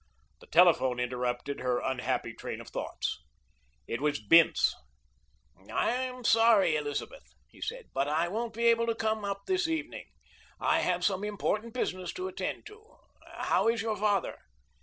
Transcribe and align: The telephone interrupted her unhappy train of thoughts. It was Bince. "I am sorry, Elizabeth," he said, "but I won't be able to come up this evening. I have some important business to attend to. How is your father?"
The 0.39 0.47
telephone 0.47 0.99
interrupted 0.99 1.59
her 1.59 1.79
unhappy 1.79 2.33
train 2.33 2.59
of 2.59 2.69
thoughts. 2.69 3.21
It 3.85 4.01
was 4.01 4.19
Bince. 4.19 4.73
"I 5.71 5.91
am 5.91 6.23
sorry, 6.23 6.75
Elizabeth," 6.75 7.23
he 7.47 7.61
said, 7.61 7.91
"but 7.93 8.07
I 8.07 8.27
won't 8.27 8.55
be 8.55 8.63
able 8.65 8.87
to 8.87 8.95
come 8.95 9.23
up 9.23 9.41
this 9.45 9.67
evening. 9.67 10.07
I 10.59 10.79
have 10.79 11.05
some 11.05 11.23
important 11.23 11.75
business 11.75 12.11
to 12.13 12.27
attend 12.27 12.65
to. 12.65 12.95
How 13.41 13.67
is 13.67 13.83
your 13.83 13.95
father?" 13.95 14.39